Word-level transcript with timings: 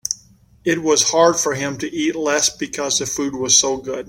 It 0.65 0.81
was 0.81 1.11
hard 1.11 1.35
for 1.35 1.53
him 1.53 1.77
to 1.77 1.95
eat 1.95 2.15
less 2.15 2.49
because 2.49 2.97
the 2.97 3.05
food 3.05 3.35
was 3.35 3.59
so 3.59 3.77
good. 3.77 3.99